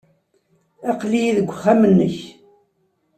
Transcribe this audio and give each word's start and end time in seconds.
Aql-iyi 0.91 1.31
deg 1.37 1.49
uxxam-nnek. 1.51 2.17